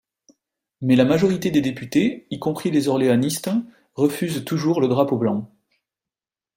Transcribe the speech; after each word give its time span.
Mais 0.81 0.95
la 0.95 1.05
majorité 1.05 1.51
des 1.51 1.61
députés, 1.61 2.25
y 2.31 2.39
compris 2.39 2.71
les 2.71 2.87
orléanistes, 2.87 3.51
refuse 3.93 4.43
toujours 4.43 4.81
le 4.81 4.87
drapeau 4.87 5.15
blanc. 5.15 5.53